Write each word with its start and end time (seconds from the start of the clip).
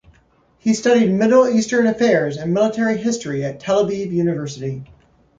He 0.57 0.73
studied 0.73 1.11
Middle 1.11 1.47
Eastern 1.47 1.85
affairs 1.85 2.37
and 2.37 2.51
military 2.55 2.97
history 2.97 3.45
at 3.45 3.59
Tel 3.59 3.85
Aviv 3.85 4.09
University. 4.11 4.83